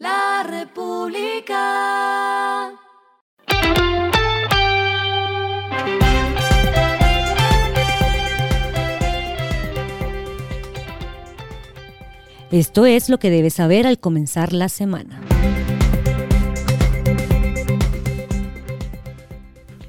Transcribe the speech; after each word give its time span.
La 0.00 0.44
República. 0.48 1.60
Esto 12.50 12.86
es 12.86 13.10
lo 13.10 13.18
que 13.18 13.28
debes 13.28 13.52
saber 13.52 13.86
al 13.86 14.00
comenzar 14.00 14.54
la 14.54 14.70
semana. 14.70 15.20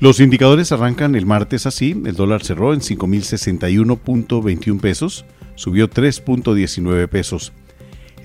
Los 0.01 0.19
indicadores 0.19 0.73
arrancan 0.73 1.15
el 1.15 1.25
martes 1.25 1.65
así. 1.65 1.91
El 2.05 2.17
dólar 2.17 2.43
cerró 2.43 2.73
en 2.73 2.81
5.061.21 2.81 4.81
pesos, 4.81 5.23
subió 5.55 5.89
3.19 5.89 7.07
pesos. 7.07 7.53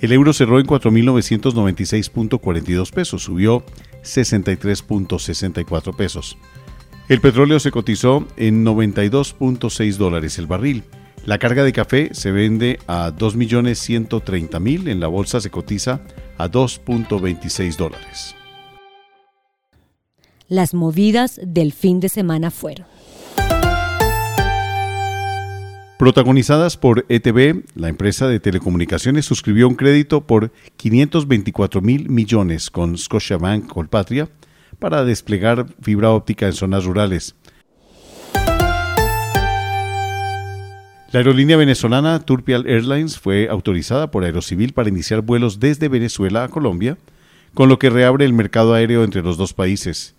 El 0.02 0.12
euro 0.12 0.32
cerró 0.32 0.60
en 0.60 0.66
4.996.42 0.66 2.92
pesos, 2.92 3.22
subió 3.22 3.64
63.64 4.02 5.96
pesos. 5.96 6.36
El 7.08 7.20
petróleo 7.20 7.60
se 7.60 7.70
cotizó 7.70 8.26
en 8.36 8.64
92.6 8.64 9.96
dólares 9.96 10.38
el 10.38 10.46
barril. 10.46 10.84
La 11.24 11.38
carga 11.38 11.64
de 11.64 11.72
café 11.72 12.10
se 12.12 12.30
vende 12.30 12.78
a 12.86 13.10
2.130.000, 13.10 14.88
en 14.88 15.00
la 15.00 15.06
bolsa 15.06 15.40
se 15.40 15.50
cotiza 15.50 16.02
a 16.36 16.48
2.26 16.48 17.76
dólares. 17.76 18.34
Las 20.48 20.74
movidas 20.74 21.40
del 21.42 21.72
fin 21.72 22.00
de 22.00 22.08
semana 22.08 22.50
fueron. 22.50 22.86
Protagonizadas 25.98 26.76
por 26.76 27.06
ETB, 27.08 27.64
la 27.74 27.88
empresa 27.88 28.28
de 28.28 28.38
telecomunicaciones 28.38 29.24
suscribió 29.24 29.66
un 29.66 29.76
crédito 29.76 30.26
por 30.26 30.52
524 30.76 31.80
mil 31.80 32.10
millones 32.10 32.70
con 32.70 32.98
Scotiabank 32.98 33.66
Colpatria 33.66 34.28
para 34.78 35.04
desplegar 35.04 35.66
fibra 35.80 36.10
óptica 36.10 36.46
en 36.46 36.52
zonas 36.52 36.84
rurales. 36.84 37.34
La 41.12 41.20
aerolínea 41.20 41.56
venezolana 41.56 42.18
Turpial 42.18 42.66
Airlines 42.66 43.18
fue 43.18 43.48
autorizada 43.48 44.10
por 44.10 44.24
Aerocivil 44.24 44.74
para 44.74 44.90
iniciar 44.90 45.22
vuelos 45.22 45.60
desde 45.60 45.88
Venezuela 45.88 46.44
a 46.44 46.48
Colombia, 46.48 46.98
con 47.54 47.70
lo 47.70 47.78
que 47.78 47.88
reabre 47.88 48.24
el 48.26 48.34
mercado 48.34 48.74
aéreo 48.74 49.02
entre 49.02 49.22
los 49.22 49.38
dos 49.38 49.54
países. 49.54 50.15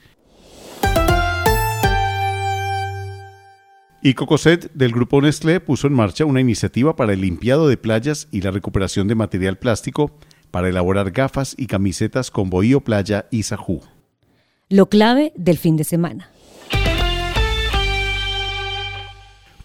Y 4.08 4.14
Cocoset 4.14 4.72
del 4.74 4.94
grupo 4.94 5.22
Nestlé 5.22 5.60
puso 5.60 5.86
en 5.86 5.94
marcha 5.94 6.24
una 6.24 6.40
iniciativa 6.40 6.96
para 6.96 7.12
el 7.12 7.20
limpiado 7.20 7.68
de 7.68 7.76
playas 7.76 8.30
y 8.32 8.40
la 8.40 8.52
recuperación 8.52 9.10
de 9.10 9.16
material 9.16 9.58
plástico 9.58 10.18
para 10.50 10.70
elaborar 10.70 11.12
gafas 11.12 11.56
y 11.58 11.68
camisetas 11.68 12.32
con 12.32 12.50
bohío 12.50 12.80
playa 12.80 13.28
y 13.32 13.44
sajú. 13.44 13.82
Lo 14.70 14.88
clave 14.88 15.34
del 15.36 15.58
fin 15.58 15.76
de 15.76 15.84
semana. 15.84 16.32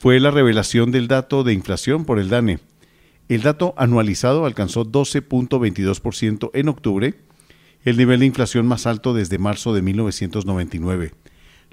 Fue 0.01 0.19
la 0.19 0.33
revelación 0.33 0.91
del 0.91 1.07
dato 1.07 1.45
de 1.45 1.53
inflación 1.53 2.05
por 2.05 2.19
el 2.19 2.29
DANE. 2.29 2.59
El 3.29 3.43
dato 3.43 3.75
anualizado 3.77 4.45
alcanzó 4.45 4.85
12.22% 4.85 6.51
en 6.53 6.69
octubre, 6.69 7.15
el 7.85 7.97
nivel 7.97 8.19
de 8.19 8.27
inflación 8.27 8.67
más 8.67 8.89
alto 8.89 9.15
desde 9.15 9.39
marzo 9.39 9.73
de 9.73 9.83
1999. 9.83 11.13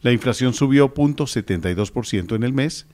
La 0.01 0.11
inflación 0.13 0.53
subió 0.53 0.93
0.72% 0.93 2.35
en 2.35 2.43
el 2.43 2.53
mes. 2.53 2.87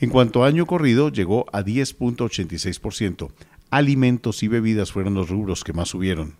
En 0.00 0.10
cuanto 0.10 0.44
a 0.44 0.46
año 0.46 0.66
corrido, 0.66 1.10
llegó 1.10 1.46
a 1.52 1.62
10.86%. 1.62 3.30
Alimentos 3.70 4.42
y 4.42 4.48
bebidas 4.48 4.92
fueron 4.92 5.14
los 5.14 5.28
rubros 5.28 5.64
que 5.64 5.72
más 5.72 5.88
subieron. 5.88 6.36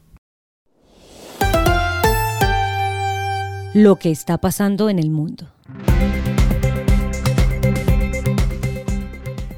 Lo 3.75 3.97
que 3.97 4.11
está 4.11 4.39
pasando 4.39 4.89
en 4.89 4.98
el 4.98 5.11
mundo. 5.11 5.53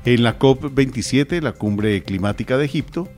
En 0.05 0.23
la 0.23 0.39
COP27, 0.39 1.41
la 1.41 1.53
cumbre 1.53 2.03
climática 2.03 2.57
de 2.57 2.65
Egipto, 2.65 3.09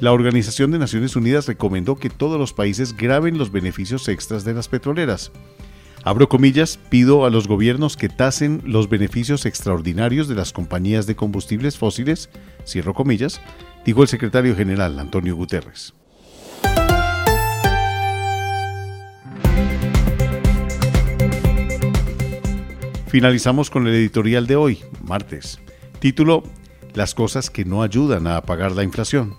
la 0.00 0.12
Organización 0.12 0.70
de 0.70 0.78
Naciones 0.78 1.16
Unidas 1.16 1.48
recomendó 1.48 1.96
que 1.96 2.08
todos 2.08 2.38
los 2.38 2.52
países 2.52 2.96
graben 2.96 3.36
los 3.36 3.50
beneficios 3.50 4.08
extras 4.08 4.44
de 4.44 4.54
las 4.54 4.68
petroleras. 4.68 5.32
Abro 6.04 6.28
comillas, 6.28 6.78
pido 6.88 7.26
a 7.26 7.30
los 7.30 7.48
gobiernos 7.48 7.96
que 7.96 8.08
tasen 8.08 8.62
los 8.64 8.88
beneficios 8.88 9.46
extraordinarios 9.46 10.28
de 10.28 10.36
las 10.36 10.52
compañías 10.52 11.06
de 11.06 11.16
combustibles 11.16 11.76
fósiles, 11.76 12.30
cierro 12.64 12.94
comillas, 12.94 13.40
dijo 13.84 14.02
el 14.02 14.08
secretario 14.08 14.54
general 14.54 14.98
Antonio 14.98 15.34
Guterres. 15.34 15.94
Finalizamos 23.08 23.70
con 23.70 23.86
el 23.86 23.94
editorial 23.94 24.46
de 24.46 24.56
hoy, 24.56 24.80
martes. 25.02 25.58
Título, 25.98 26.44
Las 26.94 27.14
cosas 27.14 27.50
que 27.50 27.64
no 27.64 27.82
ayudan 27.82 28.26
a 28.26 28.36
apagar 28.36 28.72
la 28.72 28.84
inflación. 28.84 29.34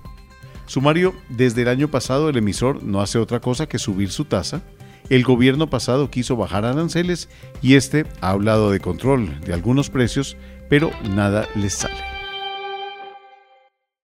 Sumario, 0.66 1.14
desde 1.30 1.62
el 1.62 1.68
año 1.68 1.88
pasado 1.88 2.30
el 2.30 2.38
emisor 2.38 2.84
no 2.84 3.02
hace 3.02 3.18
otra 3.18 3.40
cosa 3.40 3.68
que 3.68 3.80
subir 3.80 4.12
su 4.12 4.25
tasa 4.25 4.62
el 5.09 5.24
gobierno 5.24 5.70
pasado 5.70 6.09
quiso 6.09 6.36
bajar 6.36 6.66
aranceles 6.66 7.30
y 7.62 7.75
este 7.75 8.06
ha 8.22 8.31
hablado 8.31 8.72
de 8.72 8.80
control 8.80 9.40
de 9.42 9.53
algunos 9.53 9.90
precios, 9.90 10.38
pero 10.70 10.92
nada 11.16 11.47
les 11.56 11.74
sale. 11.74 12.19